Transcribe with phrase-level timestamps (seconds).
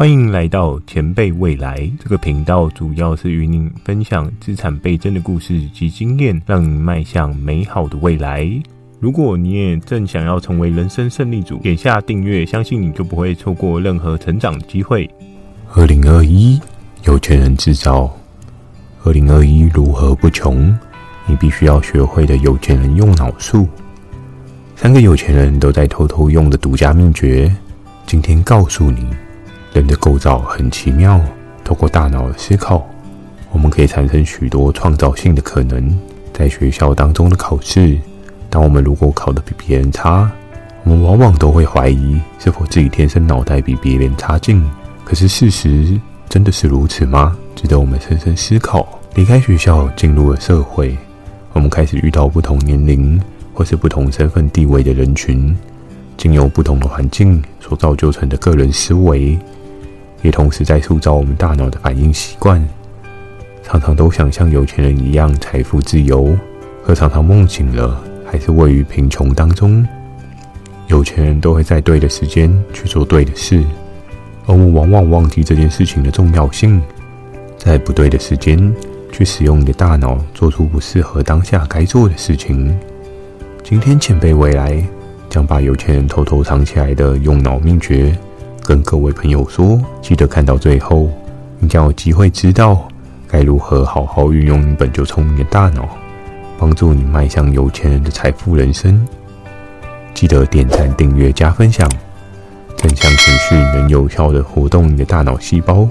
[0.00, 8.50] 欢迎来到前辈未来这个频道，主要是与您分享资产倍增的故事及经验，让你迈向美好的未来。
[8.98, 15.06] 如果你也正想要成为人生胜利组，点下订阅，相信你就不会错过任何成长机会。
[15.74, 16.58] 二零二一，
[17.04, 18.10] 有钱人制造。
[19.04, 20.74] 二零二一如何不穷？
[21.26, 23.68] 你必须要学会的有钱人用脑术。
[24.76, 27.54] 三个有钱人都在偷偷用的独家秘诀，
[28.06, 29.06] 今天告诉你。
[29.72, 31.20] 人的构造很奇妙，
[31.64, 32.84] 透过大脑的思考，
[33.52, 35.98] 我们可以产生许多创造性的可能。
[36.32, 37.98] 在学校当中的考试，
[38.48, 40.30] 当我们如果考得比别人差，
[40.84, 44.64] 我们往往都会怀疑是否自己天生脑袋比别人差劲。
[45.04, 47.36] 可是事实真的是如此吗？
[47.54, 48.88] 值得我们深深思考。
[49.14, 50.96] 离开学校，进入了社会，
[51.52, 53.20] 我们开始遇到不同年龄
[53.52, 55.54] 或是不同身份地位的人群，
[56.16, 59.38] 经由不同的环境所造就成的个人思维，
[60.22, 62.66] 也同时在塑造我们大脑的反应习惯。
[63.62, 66.36] 常常都想像有钱人一样财富自由，
[66.84, 69.86] 可常常梦醒了，还是位于贫穷当中。
[70.88, 73.62] 有钱人都会在对的时间去做对的事，
[74.46, 76.82] 而我们往往忘记这件事情的重要性，
[77.56, 78.74] 在不对的时间。
[79.12, 82.78] 去使用你的大脑，做出不适合当下该做的事情。
[83.64, 84.80] 今天前辈未来
[85.28, 88.16] 将把有钱人偷偷藏起来的用脑秘诀
[88.70, 91.10] 跟各位朋友说，记得看到最后，
[91.58, 92.86] 你将有机会知道
[93.26, 95.88] 该如何好好运用你本就聪明的大脑，
[96.56, 99.04] 帮助你迈向有钱人的财富人生。
[100.14, 101.90] 记得点赞、订阅、加分享，
[102.76, 105.88] 正向情绪能有效的活动你的大脑细胞，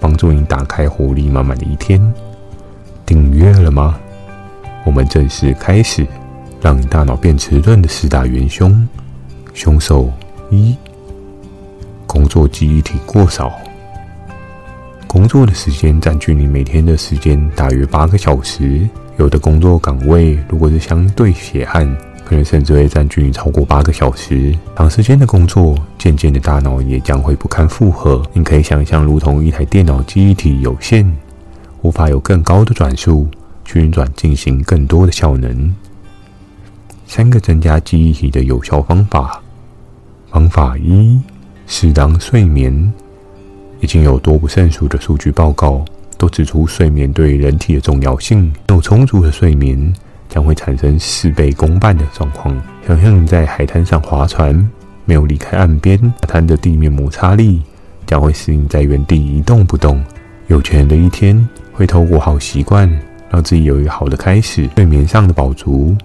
[0.00, 2.12] 帮助你打开活力满满的一天。
[3.06, 3.96] 订阅了吗？
[4.84, 6.04] 我们正式开始，
[6.60, 8.88] 让你大脑变迟钝的四大元凶。
[9.54, 10.12] 凶手
[10.50, 10.76] 一：
[12.10, 13.56] 工作记忆体过少。
[15.06, 21.86] 工作的时间占据你每天的时间大约八个小时，有的工作岗位如果是相对血汗，
[22.24, 24.52] 可能甚至会占据你超过八个小时。
[24.74, 28.20] 长时间的工作，渐渐的大脑也将会不堪负荷。
[28.32, 31.08] 你可以想象，如同一台电脑记忆体有限。
[31.82, 33.28] 无法有更高的转速
[33.64, 35.72] 去运转，进行更多的效能。
[37.06, 39.40] 三个增加记忆体的有效方法。
[40.28, 41.20] 方法一：
[41.72, 42.92] 适当睡眠。
[43.78, 45.84] 已经有多不胜数的数据报告
[46.18, 48.52] 都指出，睡眠对人体的重要性。
[48.70, 49.90] 有充足的睡眠
[50.28, 52.60] 将会产生事倍功半的状况。
[52.84, 54.68] 想象你在海滩上划船，
[55.04, 57.62] 没有离开岸边，海滩的地面摩擦力
[58.04, 60.04] 将会使你在原地一动不动。
[60.48, 61.48] 有钱人的一天。
[61.72, 62.86] 会透过好习惯，
[63.30, 64.68] 让自己有一个好的开始。
[64.76, 65.96] 睡眠上的饱足，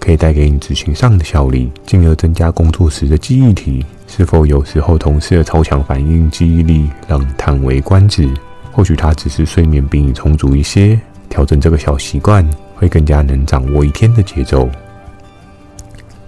[0.00, 3.84] 可以带给你执行上的效力，进而增加工作时的记忆体。
[4.08, 8.28] 是否有时候同事的超强反应记忆力让你叹为观止？
[8.72, 10.98] 或许他只是睡眠比你充足一些。
[11.28, 14.68] 调整这个小习惯，会更加能掌握一天的节奏。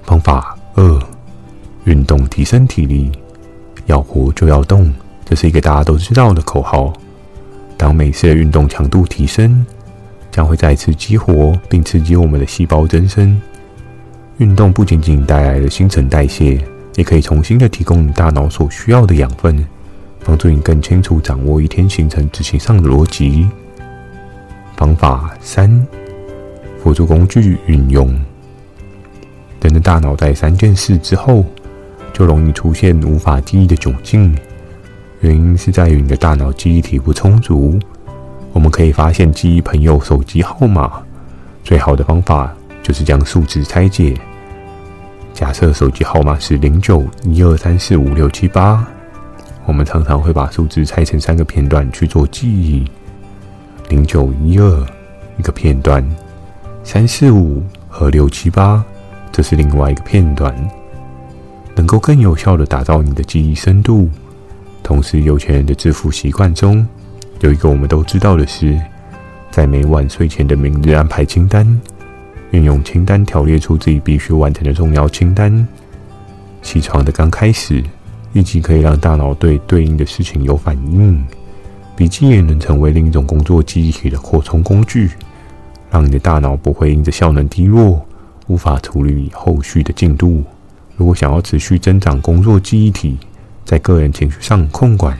[0.02, 1.02] 方法二：
[1.84, 3.10] 运动提升体力。
[3.86, 4.92] 要活就要动，
[5.24, 6.92] 这是一个大家都知道的口号。
[7.76, 9.64] 当每次的运动强度提升，
[10.30, 13.41] 将会再次激活并刺激我们的细胞增生。
[14.36, 16.62] 运动不仅仅带来了新陈代谢，
[16.97, 19.67] 也可以重新的提供你大脑所需要的养分，
[20.25, 23.49] 帮助你更清楚掌握一天行程执行上的逻辑。
[24.77, 25.87] 方法三：
[26.83, 28.09] 辅助工具运用。
[29.62, 31.45] 人的大脑在三件事之后，
[32.12, 34.34] 就容易出现无法记忆的窘境。
[35.21, 37.78] 原因是在于你的大脑记忆体不充足。
[38.53, 41.03] 我们可以发现记忆朋友手机号码
[41.62, 42.53] 最好的方法
[42.83, 44.17] 就是将数字拆解。
[45.41, 48.87] 假设手机号码是零九一二三四五六七八，
[49.65, 52.84] 我们常常会把数字拆成三个片段去做记忆。
[53.89, 54.87] 零九一二
[55.39, 56.06] 一个片段，
[56.84, 58.84] 三四五和六七八
[59.33, 60.55] 这是另外一个片段，
[61.75, 64.11] 能够更有效的打造你的记忆深度。
[64.83, 66.86] 同时，有钱人的致富习惯中
[67.41, 68.78] 有一个我们都知道的是，
[69.51, 71.81] 在每晚睡前的明日安排清单，
[72.50, 75.66] 运用清单条列出自己必须完成的重要清单。
[76.62, 77.82] 起床的刚开始，
[78.32, 81.24] 立即可以让大脑对对应的事情有反应。
[81.97, 85.10] 笔记也能成为另一种工作记忆体的扩充工具，
[85.91, 88.04] 让你的大脑不会因着效能低落，
[88.47, 90.42] 无法处理后续的进度。
[90.97, 93.18] 如果想要持续增长工作记忆体，
[93.64, 95.18] 在个人情绪上控管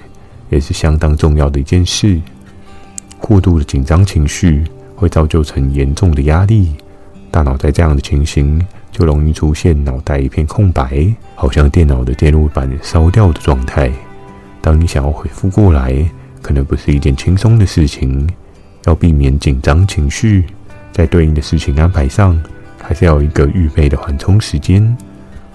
[0.49, 2.21] 也是相当重要的一件事。
[3.19, 4.65] 过度的紧张情绪
[4.97, 6.75] 会造就成严重的压力，
[7.31, 8.61] 大脑在这样的情形
[8.91, 13.91] 就容易出现脑袋一片空白，好像电脑的电路板烧掉的状态。
[14.61, 15.95] 当你想要恢复过来，
[16.43, 18.29] 可能不是一件轻松的事情。
[18.87, 20.45] 要避免紧张情绪，
[20.91, 22.43] 在对应的事情安排上，
[22.83, 24.97] 还是要有一个预备的缓冲时间，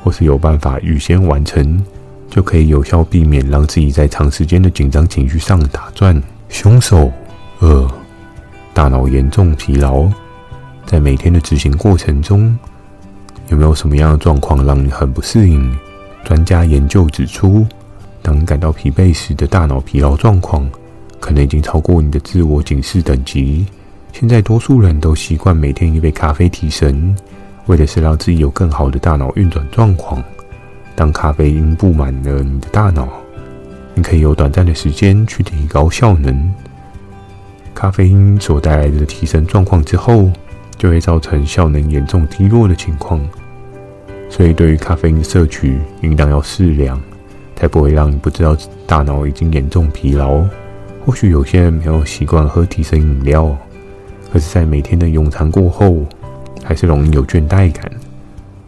[0.03, 1.83] 或是有办法预先完成，
[2.29, 6.21] 就可以有效避免让自己在长时间的紧张情绪上打转。
[6.49, 7.11] 凶手
[7.59, 7.91] 二，
[8.75, 10.07] 大脑严重疲劳，
[10.85, 12.57] 在每天的执行过程中，
[13.49, 15.75] 有没有什么样的状况让你很不适应？
[16.23, 17.65] 专家研究指出，
[18.21, 20.69] 当你感到疲惫时的大脑疲劳状况。
[21.17, 23.65] 可能已经超过你的自我警示等级。
[24.13, 27.15] 现在多数人都习惯每天一杯咖啡提神，
[27.65, 30.23] 为的是让自己有更好的大脑运转状况。
[30.95, 33.09] 当咖啡因布满了你的大脑，
[33.95, 36.53] 你可以有短暂的时间去提高效能。
[37.73, 40.29] 咖啡因所带来的提升状况之后，
[40.77, 43.19] 就会造成效能严重低落的情况。
[44.29, 47.01] 所以，对于咖啡因摄取，应当要适量，
[47.55, 50.43] 才不会让你不知道大脑已经严重疲劳。
[51.05, 53.55] 或许有些人没有习惯喝提神饮料，
[54.33, 56.03] 可是，在每天的用餐过后，
[56.63, 57.89] 还是容易有倦怠感。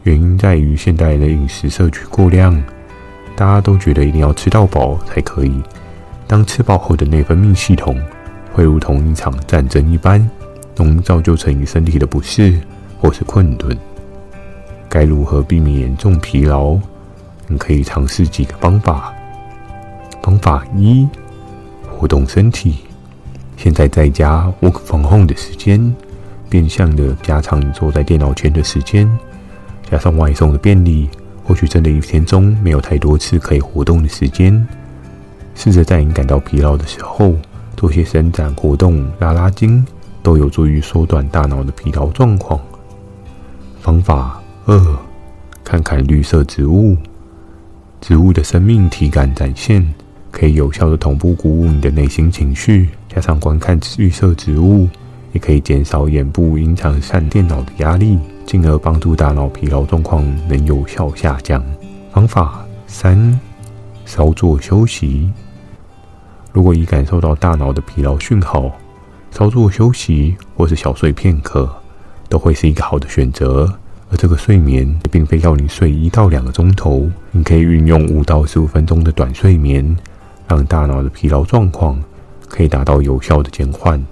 [0.03, 2.55] 原因在于现代人的饮食摄取过量，
[3.35, 5.61] 大家都觉得一定要吃到饱才可以。
[6.27, 7.99] 当吃饱后的内分泌系统
[8.53, 10.29] 会如同一场战争一般，
[10.77, 12.59] 容易造就成你身体的不适
[12.99, 13.75] 或是困顿。
[14.87, 16.77] 该如何避免严重疲劳？
[17.47, 19.13] 你可以尝试几个方法。
[20.21, 21.07] 方法一。
[21.89, 22.75] 活动身体。
[23.55, 25.95] 现在在家 work from home 的时间，
[26.47, 29.09] 变相的加长你坐在电脑前的时间，
[29.89, 31.09] 加上外送的便利，
[31.43, 34.67] 或许真的一天中没有太多次可以活动的时间。
[35.55, 37.33] 试着在你感到疲劳的时候，
[37.75, 39.83] 做些伸展活动、拉拉筋，
[40.27, 42.59] 都有助于缩短大脑的疲劳状况。
[43.79, 44.77] 方法二：
[45.63, 46.97] 看看绿色植物，
[48.01, 49.87] 植物的生命体感展现。
[50.29, 54.89] 可以有效的同步鼓舞你的内心情绪，加上观看绿色植物，
[55.31, 61.63] 也可以减少眼部影响上电脑的压力，进而帮助大脑疲劳状况能有效下降。
[62.11, 63.39] 方法三：
[64.03, 65.31] 稍作休息。
[66.51, 68.69] 如果已感受到大脑的疲劳讯号，
[69.37, 71.71] 稍作休息或是小睡片刻，
[72.27, 73.71] 都会是一个好的选择。
[74.09, 79.95] 而这个睡眠并非要你睡一到两个钟头，你可以运用五到十五分钟的短睡眠。
[80.47, 82.01] 让大脑的疲劳状况
[82.47, 84.03] 可以达到有效的减缓，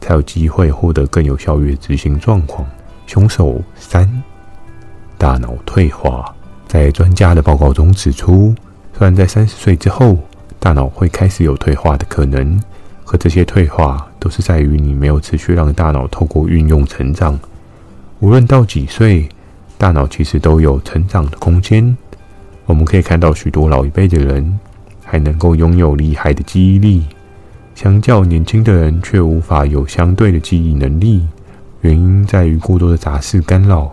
[0.00, 2.66] 才有机会获得更有效率的执行状况。
[3.06, 4.10] 凶手三，
[5.16, 6.34] 大脑退化。
[6.66, 8.52] 在专家的报告中指出，
[8.98, 10.18] 虽然在三十岁之后，
[10.58, 12.60] 大脑会开始有退化的可能，
[13.04, 17.38] 可这些退化都是在于你没有持续让大脑透过运用成长。
[18.20, 19.28] 无论到几岁，
[19.78, 21.96] 大脑其实都有成长的空间。
[22.66, 24.58] 我们可以看到许多老一辈的人。
[25.06, 27.04] 还能够拥有厉害的记忆力，
[27.74, 31.24] 相较年轻的人却无法有相对的记忆能力。
[31.82, 33.92] 原因在于过多的杂事干扰，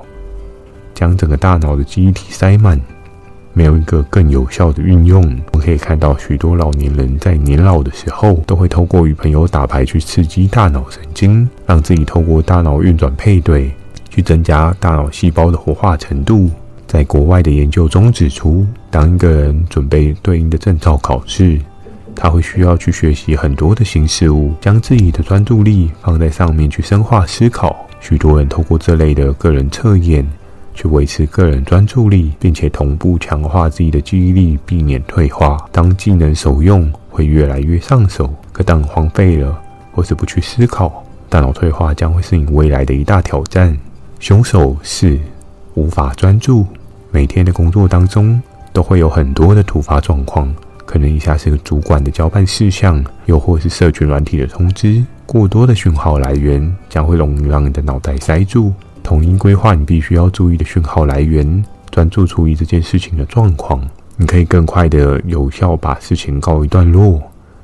[0.95, 2.79] 将整个大脑的记忆体塞满，
[3.53, 5.21] 没有一个更有效的运用。
[5.51, 13.71] 我们可以看到许多老年人在年老的时候，都会透过与朋友打牌去刺激大脑神经，让自己透过大脑运转配对，
[14.09, 16.49] 去增加大脑细胞的活化程度。
[16.87, 21.57] 在国外的研究中指出，当一个人准备对应的证照考试，
[22.13, 27.87] 他会需要去学习很多的新事物，将自己的专注力放在上面去深化思考。
[28.01, 30.27] 许多人透过这类的个人测验，
[30.73, 35.57] 去维持个人专注力，并且同步强化自己的记忆力，避免退化。
[35.71, 39.59] 当技能手用，会越来越上手；可当荒废了，
[39.91, 43.77] 或是不去思考，大脑退化将会是你未来的一大挑战。
[44.19, 45.19] 凶手是
[45.73, 46.65] 无法专注。
[47.11, 50.53] 每天的工作当中，都会有很多的突发状况，
[50.85, 55.03] 可能一下是个主管的交办事项，又或是社群软体的通知。
[55.25, 58.73] 过多的讯号来源将会容易让你的脑袋塞住。
[59.03, 63.81] 统一规划你必须要注意的讯号来源，专注处理这件事情的状况，
[64.15, 67.21] 你可以更快的有效把事情告一段落。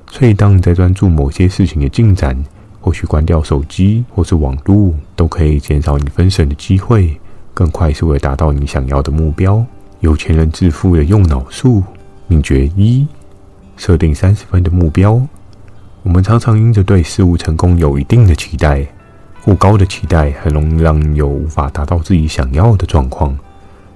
[0.10, 2.38] 所以，当你在专注某些事情的进展，
[2.79, 7.20] 或许关掉手机或是网络，都可以减少你分神的机会。
[7.53, 9.65] 更快速的达到你想要的目标。
[10.00, 11.84] 有钱人致富的用脑术
[12.27, 13.08] 秘诀一：
[13.75, 15.22] 设定三十分的目标。
[16.03, 18.86] 我们常常因着对事物成功有一定的期待，
[19.48, 23.34] 过高的期待很容易让你有无法达到自己想要的状况。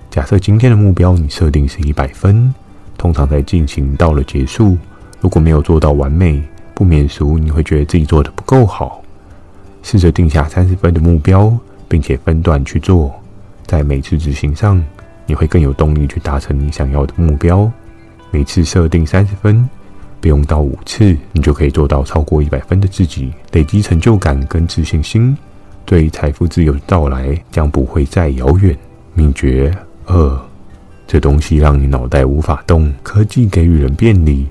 [0.10, 2.53] 假设今天的目标你设定是一百分，
[2.98, 4.77] 通常在进行到了结束，
[5.20, 6.41] 如果没有做到完美，
[6.74, 9.03] 不免俗，你会觉得自己做的不够好。
[9.84, 11.53] 试着定下三十分的目标，
[11.89, 13.13] 并且分段去做。
[13.65, 14.81] 在每次执行上，
[15.25, 17.70] 你会更有动力去达成你想要的目标。
[18.29, 19.70] 每次设定三十分，
[20.22, 25.36] 不用到五次，你就可以做到超过一百分的自己，累积成就感跟自信心，
[25.84, 28.78] 对财富自由的到来将不会再遥远。
[29.16, 29.75] 秘诀
[30.06, 30.40] 二，
[31.08, 32.94] 这东西让你脑袋无法动。
[33.01, 34.46] 科技给予人便利，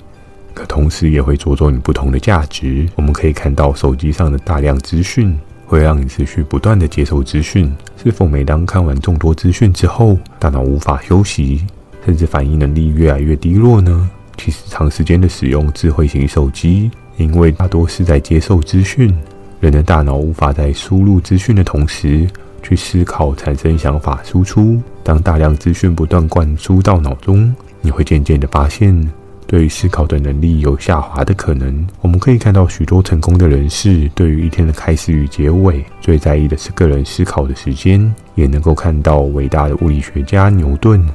[0.53, 2.87] 可同时也会着重你不同的价值。
[2.97, 5.39] 我们可以看到手机上的大量资讯。
[5.67, 7.73] 会让你持续不断的接受资讯，
[8.03, 11.65] 是否每当看完众多资讯之后，大脑无法休息，
[12.05, 14.11] 甚至反应能力越来越低落呢？
[14.43, 19.15] 其实，长时间的使用智慧型手机，因为大多是在接受资讯，
[19.61, 22.27] 人的大脑无法在输入资讯的同时
[22.63, 24.81] 去思考、产生想法、输出。
[25.03, 29.11] 当大量资讯不断灌输到脑中，你会渐渐的发现。
[29.47, 31.87] 对于思考的能力有下滑的可能。
[32.01, 38.15] 我们可以看到许多成功的人士，对于一天的开始与结尾，最在意的是个人思考的时间。
[38.37, 41.07] 也能够看到伟大的物理学家牛顿，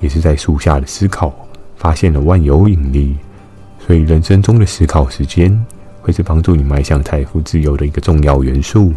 [0.00, 1.32] 也是在树下的思考，
[1.84, 3.14] 发现了万有引力。
[3.78, 5.54] 所以，人生中的思考时间，
[6.00, 8.90] 会是帮助你迈向财富自由的一个重要元素。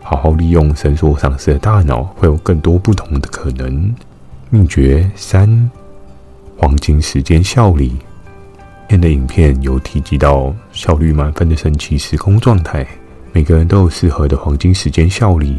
[0.00, 3.92] 好好利用伸缩上市的大脑，会有更多不同的可能。
[4.50, 5.68] 秘诀三：
[6.56, 7.96] 黄金时间效力。
[8.86, 12.86] 天的影片有提及到效率满分的神奇时空状态，
[13.32, 15.56] 每个人都有适合的黄金时间效率。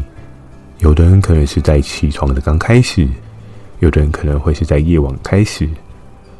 [0.78, 3.06] 有的人可能是在起床的刚开始，
[3.80, 5.68] 有的人可能会是在夜晚开始。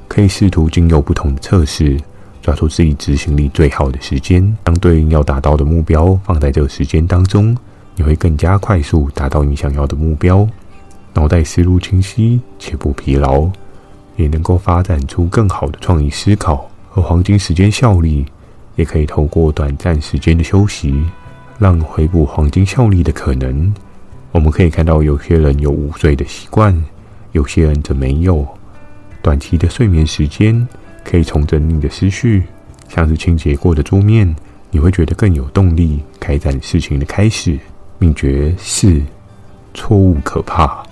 [0.08, 1.98] 可以试图经由不同的测试，
[2.42, 7.56] 抓住自己执行力最好的时间，将对应要达到的目标放在这个时间当中，
[7.96, 10.46] 你会更加快速达到你想要的目标。
[11.14, 13.48] 脑袋思路清晰且不疲劳，
[14.16, 16.68] 也能够发展出更好的创意思考。
[16.90, 18.24] 和黄金时间效力，
[18.76, 20.94] 也可以透过短暂时间的休息，
[21.58, 23.74] 让回补黄金效力的可能。
[24.30, 26.84] 我们可以看到，有些人有午睡的习惯，
[27.32, 28.46] 有些人则没有。
[29.24, 30.68] 短期的睡眠时间
[31.02, 32.42] 可以重整你的思绪，
[32.90, 34.36] 像是清洁过的桌面，
[34.70, 37.58] 你会觉得更有动力开展事情的开始。
[37.98, 39.00] 秘诀四：
[39.72, 40.82] 错误可怕，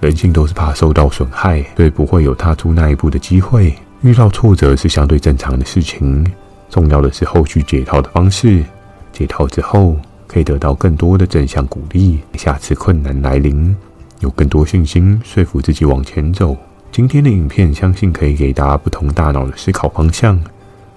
[0.00, 3.72] 人性都是怕受到损害，所以不会有踏出那一步的机会。
[4.00, 6.26] 遇到挫折是相对正常的事情，
[6.68, 8.64] 重要的是后续解套的方式。
[9.12, 9.96] 解套之后，
[10.26, 13.76] 可以得到更多的正向鼓励，下次困难来临，
[14.18, 16.56] 有更多信心，说服自己往前走。
[16.92, 20.38] 今天的影片相信可以给大家不同大脑的思考方向。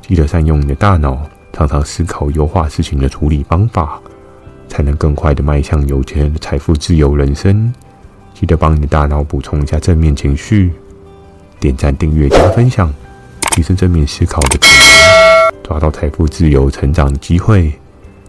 [0.01, 1.21] 记得善用你的大脑，
[1.53, 4.01] 常常思考优化事情的处理方法，
[4.67, 7.71] 才能更快的迈向有钱人的财富自由人生。
[8.33, 10.73] 记得帮你的大脑补充一下正面情绪。
[11.59, 12.91] 点赞、订阅、加分享，
[13.51, 17.71] 提升正面思考的可能，抓到财富自由成长的机会，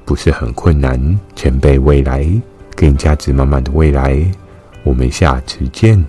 [0.04, 1.18] 不是很困难。
[1.34, 2.24] 前辈未来，
[2.76, 4.22] 给你价值满满的未来，
[4.84, 6.04] 我们下次见。